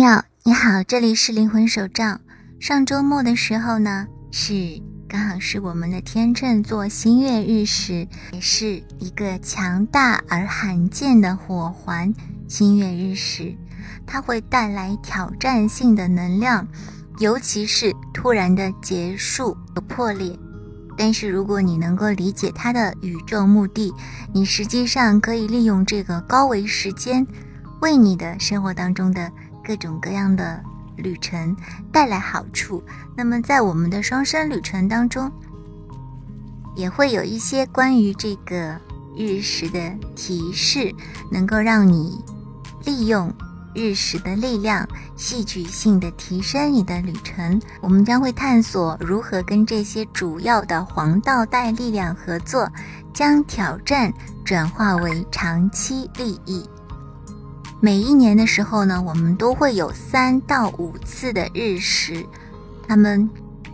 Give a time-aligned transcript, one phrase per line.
[0.00, 2.22] 友你好，这里是灵魂手账。
[2.58, 12.14] 上周末的时候呢，是刚好是我们的天秤座新月日食，也是一个强大而罕见的火环
[12.48, 13.54] 新月日食，
[14.06, 16.66] 它会带来挑战性的能量，
[17.18, 20.34] 尤其是突然的结束和破裂。
[20.96, 23.92] 但是如果你能够理解它的宇宙目的，
[24.32, 27.26] 你实际上可以利用这个高维时间，
[27.82, 29.30] 为你的生活当中的
[29.64, 30.62] 各种各样的
[30.96, 31.56] 旅程
[31.92, 32.82] 带来好处。
[33.16, 35.30] 那么在我们的双生旅程当中，
[36.76, 38.76] 也会有一些关于这个
[39.16, 40.94] 日食的提示，
[41.30, 42.22] 能够让你
[42.84, 43.32] 利用。
[43.72, 47.62] 日食的力量，戏剧性的提升你的旅程。
[47.80, 52.68] 我们将会探索如何跟这些主要的黄道带力量合作，
[53.14, 54.12] 将挑战
[54.44, 56.68] 转化为长期利益。
[57.82, 62.26] 每一年的时候呢，我们都会有三到五次的日食，
[62.86, 63.28] 它们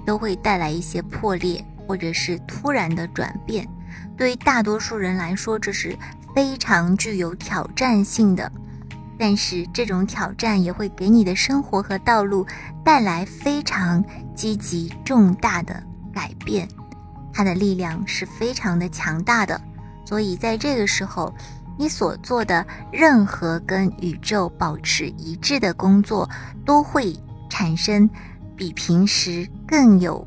[0.05, 3.69] 都会带来一些破裂或者是突然的转变。
[4.17, 5.99] 对于大多数人来说，这是
[6.37, 8.51] 非常具有挑战性的。
[9.19, 12.47] 但是这种挑战也会给你的生活和道路
[12.85, 14.05] 带来非常
[14.37, 15.83] 积极重大的
[16.15, 16.69] 改变，
[17.33, 19.61] 它的力量是非常的强大的。
[20.05, 21.35] 所以在这个时候，
[21.79, 26.29] 你所做的任何跟宇宙保持一致的工作，
[26.65, 27.15] 都会
[27.51, 28.09] 产生
[28.57, 30.27] 比平时更有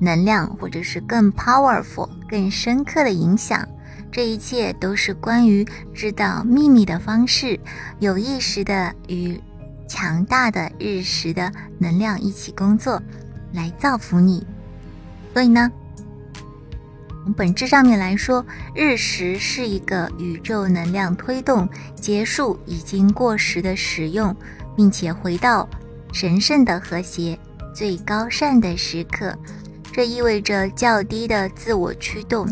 [0.00, 3.66] 能量，或者是更 powerful、更深刻的影响。
[4.12, 7.58] 这一切都是关于知道秘密的方式，
[8.00, 9.40] 有意识的与
[9.86, 13.00] 强大的日食的能量一起工作，
[13.52, 14.44] 来造福你。
[15.32, 15.70] 所以呢，
[17.32, 24.34] 本质上面来说，日食是一个宇宙能量推动结束已经过时的使用，
[24.76, 25.68] 并且回到
[26.12, 27.38] 神圣的和谐、
[27.74, 29.36] 最高善的时刻。
[29.92, 32.46] 这意味着较低的自我驱动。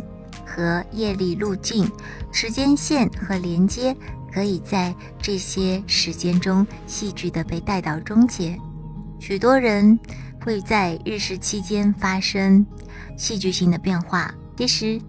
[0.51, 1.89] 和业力路径、
[2.33, 3.95] 时间线和连接，
[4.33, 4.93] 可以在
[5.23, 8.59] 这些时间中戏剧的被带到终结。
[9.21, 9.97] 许多人
[10.41, 12.67] 会在日食期间发生
[13.17, 14.35] 戏剧性的变化。
[14.59, 15.01] 其实，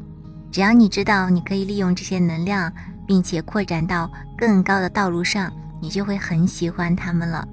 [0.52, 2.72] 只要你知道你可以利用这些能量，
[3.08, 5.52] 并且扩展到更高的道路上，
[5.82, 7.48] 你就会很喜欢他们了。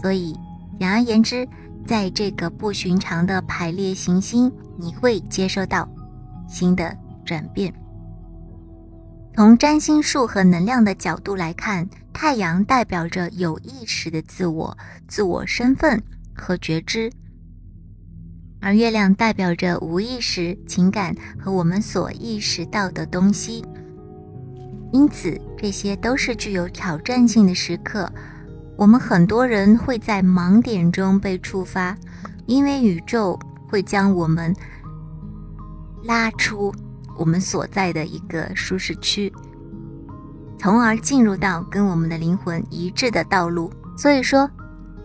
[0.00, 0.38] 所以，
[0.78, 1.44] 简而言之，
[1.84, 5.88] 在这个不寻常的排列行星，你会接收到
[6.48, 6.96] 新的。
[7.24, 7.74] 转变。
[9.34, 14.78] 从占星术和能量的角度来看，太阳代表着有意识的自我、
[15.08, 16.00] 自我身份
[16.32, 17.10] 和觉知，
[18.64, 23.62] 而月亮代表着无意识、情感和我们所意识到的东西。
[24.90, 28.10] 因此，这些都是具有挑战性的时刻。
[28.78, 31.94] 我们很多人会在盲点中被触发，
[32.46, 33.38] 因为宇宙
[33.68, 34.54] 会将我们
[36.04, 36.74] 拉出。
[37.16, 39.32] 我们所在的一个舒适区，
[40.58, 43.70] 从而进入到跟我们的灵魂一致的道路。
[43.96, 44.50] 所以说，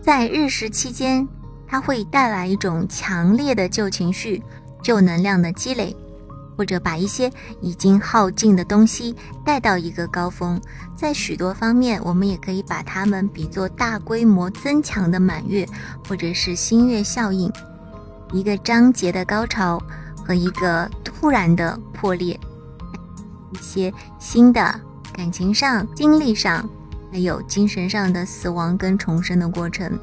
[0.00, 1.28] 在日食期间，
[1.70, 4.42] 它会带来一种强烈的旧情绪、
[4.82, 5.96] 旧能量的积累，
[6.56, 9.14] 或者把一些已经耗尽的东西
[9.44, 10.60] 带到一个高峰。
[10.96, 15.64] 在许多方面，我们也可以把它们比作大规模增强的满月，
[16.08, 17.50] 或者是新月效应，
[18.32, 19.80] 一个章节的高潮。
[20.22, 22.38] 和一个突然的破裂，
[23.50, 24.80] 一些新的
[25.12, 26.68] 感情上、经历上，
[27.10, 29.98] 还有精神上的死亡跟重生的过程，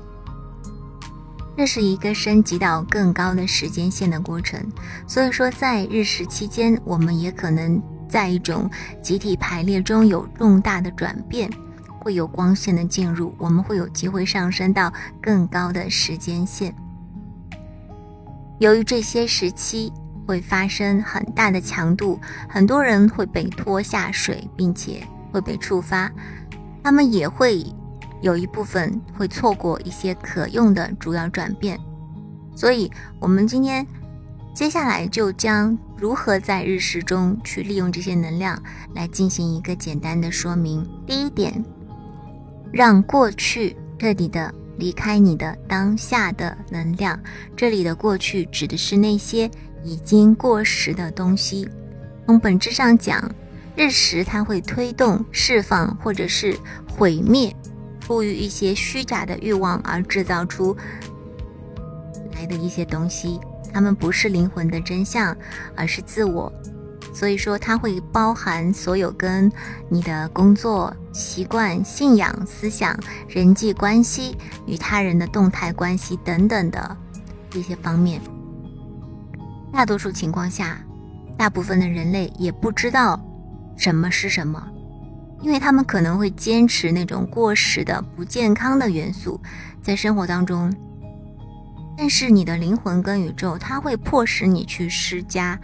[1.57, 4.63] 这是一个升级到更高的时间线的过程。
[5.07, 8.69] 所以说，在日食期间，我们也可能在一种
[9.01, 11.49] 集体排列中有重大的转变，
[11.99, 16.73] 会有光线的进入，我们会有机会上升到更高的时间线。
[18.59, 19.91] 由于这些时期。
[20.27, 22.19] 会发生很大的强度，
[22.49, 25.01] 很多人会被拖下水，并且
[25.31, 26.11] 会被触发。
[26.83, 27.65] 他们也会
[28.21, 31.79] 有一部分会错过一些可用的主要转变。
[32.55, 33.85] 所以，我们今天
[34.53, 38.61] 接下来就将如何在日食中去利用这些能量
[38.95, 40.87] 来进行一个简单的说明。
[41.05, 41.63] 第一点，
[42.71, 47.19] 让过去彻底的离开你的当下的能量。
[47.55, 49.49] 这里的过去指的是那些。
[49.83, 51.65] 已经过时的东西，
[52.25, 53.23] 从本质上讲，
[53.73, 56.57] 日食它会推动、释放或者是
[56.89, 57.55] 毁灭，
[58.07, 60.73] 出于一些虚假的欲望而制造出
[62.33, 63.37] 来的一些东西，
[63.73, 65.35] 它们不是灵魂的真相，
[65.75, 66.49] 而是自我。
[67.13, 69.51] 所以说它会包含所有跟
[69.89, 76.97] 你的工作习惯、信仰、思想、人际关系与他人的动态关系等等的
[77.55, 78.21] 一些方面。
[79.73, 80.79] 大多数情况下，
[81.37, 83.19] 大部分的人类也不知道
[83.75, 84.65] 什么是什么，
[85.41, 89.39] 因为他们可能会坚持那种过时的、不健康的元素
[89.81, 90.73] 在生活当中。
[91.97, 95.59] 但是你的灵魂跟宇宙，它会迫使你去施加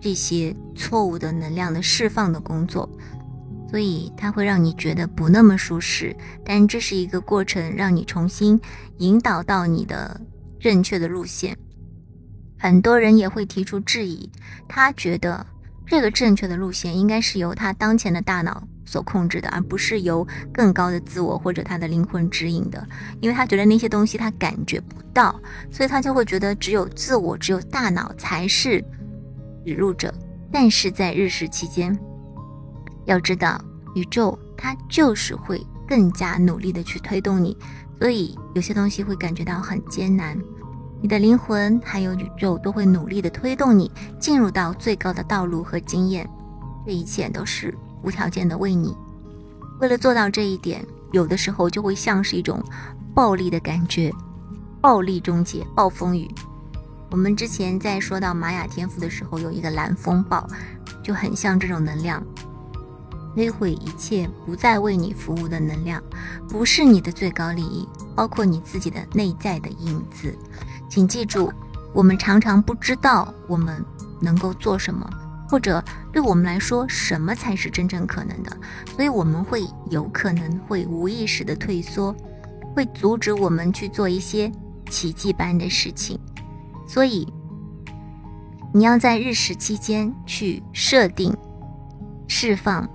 [0.00, 2.88] 这些错误的能量的释放的工作，
[3.68, 6.14] 所以它会让你觉得不那么舒适。
[6.44, 8.60] 但这是一个过程，让你重新
[8.98, 10.20] 引导到你的
[10.60, 11.56] 正确的路线。
[12.58, 14.30] 很多人也会提出质疑，
[14.68, 15.44] 他觉得
[15.84, 22.86] 这个正确的路线应该是由他当前的大脑所控制的，而不是由更高的自我或者他的灵魂指引的。
[23.22, 25.34] 因为他觉得那些东西他感觉不到，
[25.70, 28.84] 所以他就会觉得只有自我、只有大脑才是
[29.64, 30.12] 指路者。
[30.52, 31.98] 但是在日食期间，
[33.06, 33.58] 要知道
[33.94, 37.56] 宇宙它就是会更加努力的去推动你，
[37.98, 40.38] 所以有些东西会感觉到很艰难。
[41.00, 43.90] 你的灵魂还有宇宙都会努力的推动你
[44.20, 46.28] 进入到最高的道路和经验，
[46.86, 48.96] 这一切都是无条件的为你。
[49.80, 52.62] 为了做到这一点，有的时候就会像是一种
[53.14, 54.12] 暴力的感觉，
[54.80, 56.28] 暴力终结，暴风雨。
[57.10, 60.46] 我们之前在说到玛雅天赋的时候，有一个蓝风暴，
[61.02, 62.24] 就很像这种能量，
[63.36, 66.02] 摧毁一切不再为你服务的能量，
[66.48, 70.34] 不是你的最高利益，包括你自己的内在的影子。
[70.88, 71.52] 请记住，
[71.92, 73.84] 我们常常不知道我们
[74.20, 75.06] 能够做什么，
[75.52, 78.56] 或者对我们来说，什么才是真正可能的。
[78.96, 82.16] 所以我们会有可能会无意识的退缩，
[82.74, 84.50] 会阻止我们去做一些
[84.88, 86.18] 奇迹般的事情。
[86.88, 87.30] 所以，
[88.72, 91.36] 你要在日食期间去设定、
[92.26, 92.88] 释放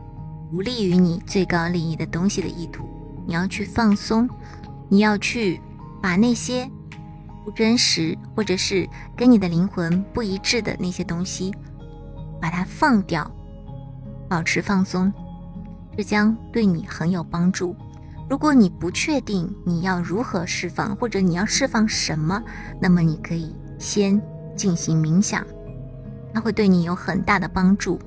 [0.49, 2.83] 不利于你最高利益的东西的意图。
[3.27, 4.27] 你要去放松，
[4.89, 5.61] 你要去
[6.01, 6.67] 把那些。
[7.45, 11.53] 不真实，或者是跟你的灵魂不一致的那些东西，
[12.41, 13.29] 把它放掉，
[14.27, 15.11] 保持放松，
[15.95, 17.75] 这将对你很有帮助。
[18.29, 22.43] 如果你不确定你要如何释放，或者你要释放什么，
[22.81, 24.21] 那么你可以先
[24.55, 25.45] 进行冥想，
[26.33, 27.99] 它会对你有很大的帮助。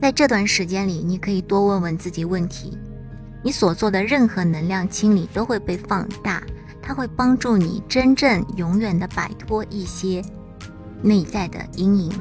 [0.00, 2.78] 在这段时间里，你可以多问问自己问题，
[3.42, 6.42] 你所做的任何能量清理都会被放大。
[6.88, 10.22] 它会帮助你真正永远的摆脱一些
[11.02, 12.12] 内在的阴影。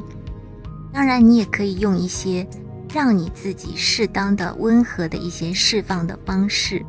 [0.95, 2.47] 当然，你也可以用一些
[2.93, 6.81] 让你自己适当的温和的一些释放的方式，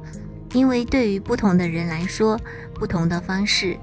[0.53, 2.39] 因为对于不同的人来说，
[2.73, 3.77] 不同的方式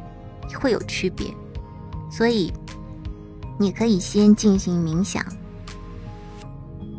[0.57, 1.27] 会有区别。
[2.09, 2.53] 所以，
[3.59, 5.21] 你可以先进行冥想，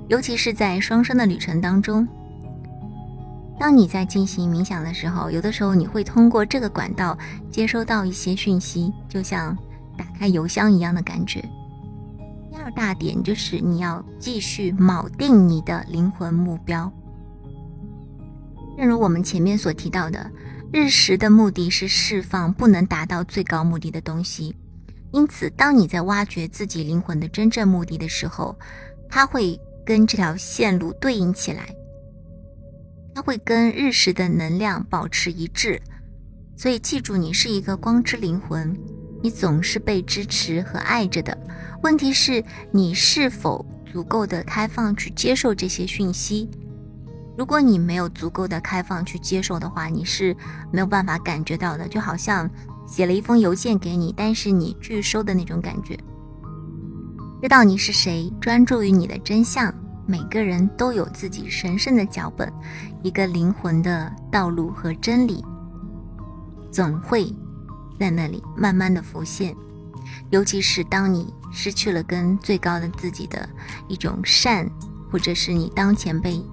[0.07, 2.07] 尤其是在双生的旅程当中。
[3.59, 7.17] 当你在进行冥想的时候，有的时候你会通过这个管道
[7.51, 9.57] 接收到一些讯息，就像
[9.97, 11.43] 打开邮箱一样的感觉。
[12.65, 16.91] 二大点就是你要继续铆定你的灵魂目标。
[18.79, 20.31] 正如我们前面所提到的，
[20.73, 24.57] 日食的目的是释放不能达到最高目的的东西，
[25.13, 28.59] 因此当你在挖掘自己灵魂的真正目的的时候，
[29.11, 31.69] 它会跟这条线路对应起来。
[33.15, 35.79] 它会跟日食的能量保持一致，
[36.57, 38.75] 所以记住，你是一个光之灵魂，
[39.25, 41.35] 你总是被支持和爱着的。
[41.83, 46.51] 问题是，你是否足够的开放去接受这些讯息？
[47.35, 50.37] 如果你没有足够的开放去接受的话，你是
[50.71, 51.89] 没有办法感觉到的。
[51.89, 52.49] 就好像
[52.87, 55.99] 写了一封邮件给你，但是你拒收的那种感觉。
[57.41, 59.73] 知道你是谁，专注于你的真相。
[60.07, 62.53] 每个人都有自己神圣的脚本，
[63.03, 65.43] 一个灵魂的道路和真理，
[66.71, 67.35] 总会
[67.99, 69.55] 在那里慢慢的浮现。
[70.31, 73.49] 尤其是当你失去了跟最高的自己的
[73.89, 74.69] 一种善，
[75.11, 76.45] 或者是你当前被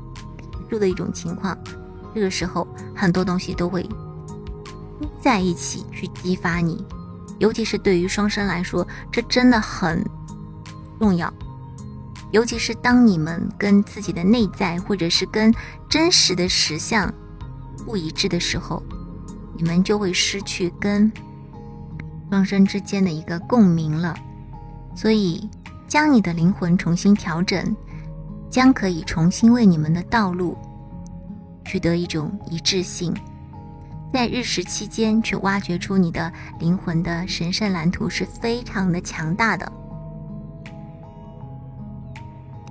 [0.69, 1.57] 住的一种情况，
[2.13, 3.87] 这个时候很多东西都会
[5.19, 6.85] 在一起去激发你。
[7.39, 10.03] 尤其是对于双生来说，这真的很
[10.99, 11.33] 重要。
[12.31, 15.53] 尤其是当你们跟自己的内在，或者是跟
[15.89, 17.11] 真实的实相
[17.85, 18.81] 不一致的时候，
[19.57, 21.11] 你们就会失去跟
[22.31, 24.15] 双生之间的一个共鸣了。
[24.95, 25.49] 所以，
[25.85, 27.75] 将你的灵魂重新调整，
[28.49, 30.57] 将可以重新为你们的道路
[31.65, 33.13] 取得一种一致性。
[34.13, 39.69] 在日食期间，去挖掘出你的灵魂的神圣蓝图是非常的强大的。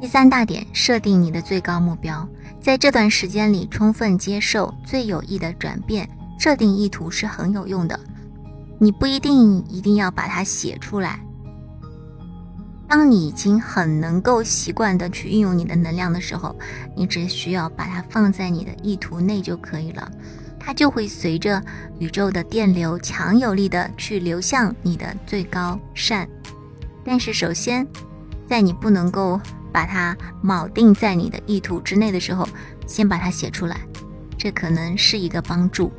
[0.00, 2.26] 第三大点，设定你的最高目标，
[2.62, 8.00] 在这段时间里充分接受最有益的转变，设定意图是很有用的。
[8.81, 11.21] 你不一定一定要把它写出来。
[12.89, 16.57] 当你已经很能够习惯的去运用你的能量的时候，
[16.97, 20.11] 你只需要把它放在你的意图内就可以了，
[20.59, 21.63] 它就会随着
[21.99, 26.29] 宇宙的电流强有力的去流向你的最高善。
[27.05, 27.87] 但是首先，
[28.49, 29.41] 在你不能够。
[29.73, 32.45] 把它铆定在你的意图之内的时候，
[32.89, 33.77] 先把它写出来，
[34.37, 35.93] 这可能是一个帮助。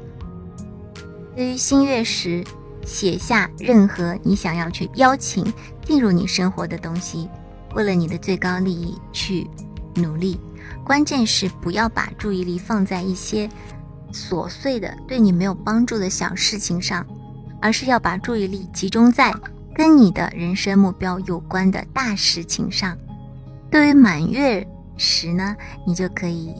[1.38, 2.44] 对于新月时，
[2.86, 5.46] 写下任何你想要去邀请
[5.86, 7.30] 进入你生活的东西，
[7.76, 9.48] 为了你的最高利益去
[9.96, 10.40] 努力。
[10.84, 13.50] 关键是不要把注意力放在一些
[14.12, 17.06] 琐碎的、对你没有帮助的小事情上，
[17.62, 19.34] 而是要把注意力集中在
[19.76, 22.98] 跟你的人生目标有关的大事情上。
[23.70, 26.54] 对于满月时呢，你就可以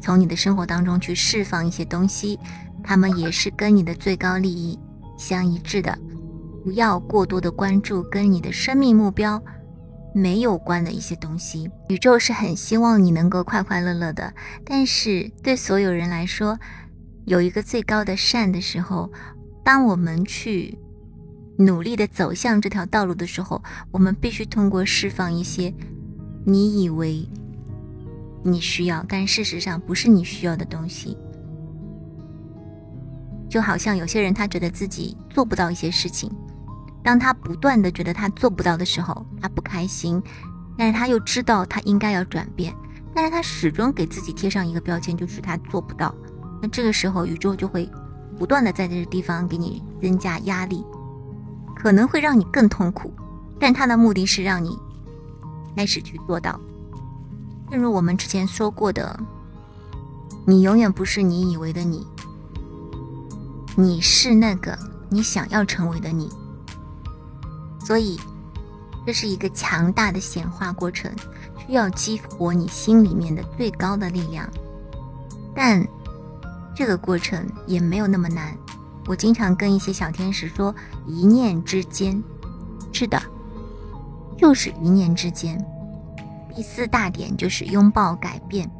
[0.00, 2.38] 从你的生活当中去释放一些东西，
[2.82, 4.78] 它们也是跟你的最高利益
[5.20, 5.96] 相一致的。
[6.64, 9.40] 不要过多的关注跟你的生命目标
[10.14, 11.70] 没有关的一些东西。
[11.88, 14.34] 宇宙是很希望你能够快快乐乐的，
[14.64, 16.58] 但是对所有人来说，
[17.26, 19.12] 有一个最高的善的时候，
[19.62, 20.78] 当我们去。
[21.58, 25.74] 努力的走向这条道路的时候，我们必须通过释放一些
[26.46, 27.28] 你以为
[28.42, 31.18] 你需要，但事实上不是你需要的东西。
[33.50, 36.30] 就好像有些人他觉得自己做不到一些事情，
[37.02, 40.22] 当他不断的觉得他做不到的时候，他不开心，
[40.78, 42.74] 但是他又知道他应该要转变，
[43.12, 46.14] 但是他始终给自己贴上一个标签，就是他做不到。
[46.62, 47.90] 那这个时候，宇宙就会
[48.38, 50.84] 不断的在这个地方给你增加压力。
[51.74, 53.10] 可能会让你更痛苦，
[53.58, 54.78] 但它的目的是让你
[55.74, 56.60] 开始去做到。
[57.70, 59.18] 正如我们之前说过的，
[60.44, 62.06] 你永远不是你以为的你，
[63.76, 66.30] 你是那个你想要成为的你。
[67.84, 68.20] 所以，
[69.06, 71.10] 这是一个强大的显化过程，
[71.58, 74.48] 需要激活你心里面的最高的力量。
[75.54, 75.84] 但
[76.74, 78.56] 这个过程也没有那么难。
[79.06, 80.74] 我经常跟一些小天使说
[81.08, 82.22] ：“一念之间，
[82.92, 83.20] 是的，
[84.38, 85.58] 就是一念之间。”
[86.54, 88.70] 第四大点就是拥抱改变。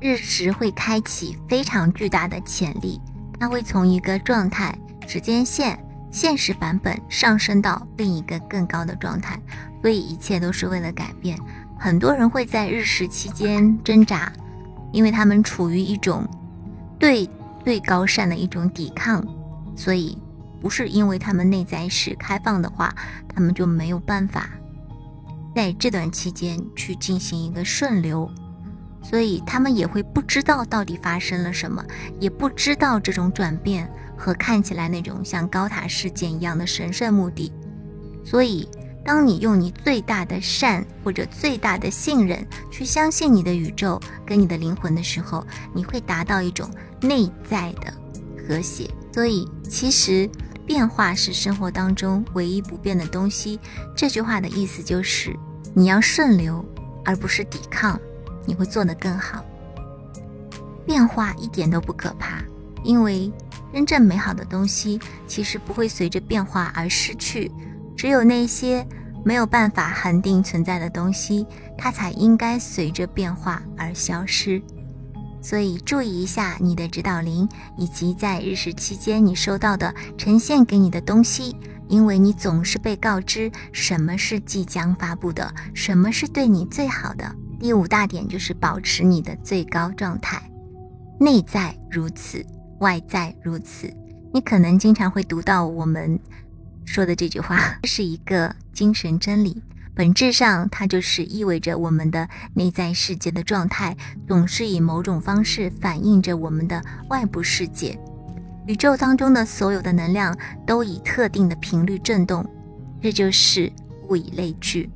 [0.00, 3.00] 日食会开启非常巨大的潜力，
[3.44, 4.74] 它会从一个状态、
[5.06, 5.78] 时间线、
[6.10, 9.38] 现实版本上升到另一个更高的状态，
[9.82, 11.38] 所以一切都是为了改变。
[11.78, 14.32] 很多人会在日食期间挣扎，
[14.92, 16.26] 因为他们处于一种
[16.98, 17.28] 对。
[17.62, 19.26] 最高善的一种抵抗，
[19.74, 20.18] 所以
[20.60, 22.94] 不是因为他们内在是开放的话，
[23.26, 24.50] 他们就没有办法
[25.54, 28.30] 在这段期间去进行一个顺流，
[29.04, 31.84] 所以他们也会不知道到底发生了什么，
[32.18, 37.52] 也不知道这种转变和看起来那种像高塔事件一样的神圣目的，
[38.24, 38.68] 所以。
[39.06, 46.70] 当你用你最大的善或者最大的信任去相信你的宇宙跟你的灵魂的时候，你会达到一种
[47.02, 47.92] 内在的
[48.48, 48.88] 和谐。
[49.12, 50.26] 所以，其实
[50.64, 53.60] 变化是生活当中唯一不变的东西。
[53.94, 55.36] 这句话的意思就是，
[55.74, 56.64] 你要顺流，
[57.04, 58.00] 而不是抵抗，
[58.46, 59.44] 你会做得更好。
[60.86, 62.42] 变化一点都不可怕，
[62.82, 63.32] 因为
[63.72, 67.50] 真正美好的东西其实不会随着变化而失去。
[67.96, 68.86] 只有那些
[69.24, 71.46] 没有办法恒定存在的东西，
[71.78, 74.60] 它才应该随着变化而消失。
[75.40, 81.56] 所以注意一下你的指导灵，以及在日食期间你收到的呈现给你的东西，
[81.88, 87.34] 因为你总是被告知什么是即将发布的，什么是对你最好的。
[87.58, 90.50] 第五大点就是保持你的最高状态，
[91.18, 92.44] 内在如此，
[92.80, 93.92] 外在如此。
[94.32, 96.18] 你可能经常会读到我们。
[96.84, 99.62] 说的这句话这是一个精神真理，
[99.94, 103.96] 本质上它就是意味着我们的内在世界的状态
[104.28, 107.98] 总是以某种方式反映着我们的外部世界。
[108.66, 112.44] 宇宙当中的所有的能量都以特定的频率振动，
[113.00, 113.72] 这就是
[114.08, 114.90] 物以类聚，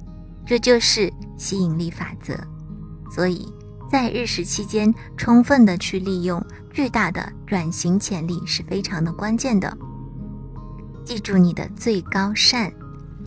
[0.49, 2.35] 这就是吸引力法则。
[3.15, 3.53] 所以
[3.91, 9.77] 在日食期间，充分的去利用巨大的转型潜力是非常的关键的。
[11.05, 12.73] 记住你的最高善，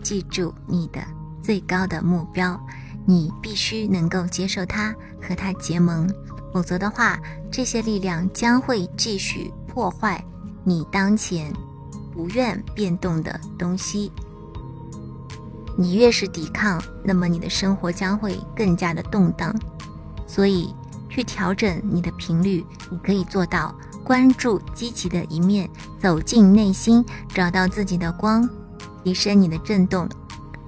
[0.02, 1.00] 记住你的
[1.40, 2.60] 最高的目标，
[3.06, 6.08] 你必须能够接受它，和它结盟，
[6.52, 7.18] 否则的话，
[7.52, 10.24] 这些力量将会继续破坏
[10.64, 11.52] 你当前
[12.12, 14.10] 不愿变动的东西。
[15.76, 19.54] 你越是抵抗，那么你的生活将会更加的动荡。
[20.26, 20.74] 所以，
[21.08, 25.68] 去调整你的频率，你可以做到关注积极的一面，
[26.00, 28.48] 走进内心，找到自己的光，
[29.04, 30.08] 提升你的振动。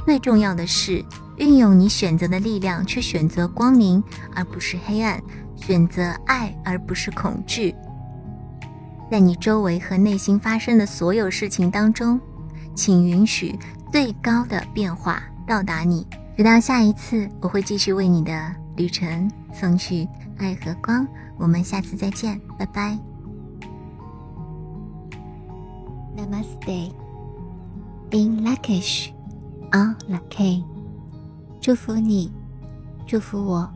[0.05, 1.05] 最重要的是，
[1.37, 4.03] 运用你选择的力量去选择光明，
[4.35, 5.19] 而不是黑暗；
[5.57, 7.75] 选择爱，而不是恐惧。
[9.11, 12.21] 在你周围和内心发生的所有事情当中，
[12.75, 13.59] 请允许
[13.95, 16.05] 最高的变化到达你。
[16.37, 21.07] 直到下一次，我会继续为你的旅程送去爱和光。
[21.39, 22.99] 我们下次再见，拜拜。
[26.17, 26.91] Namaste，In
[28.45, 30.65] Lakish，On Laki，
[31.61, 32.33] 祝福你，
[33.07, 33.73] 祝福我，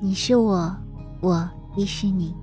[0.00, 0.76] 你是我，
[1.20, 2.34] 我亦是你。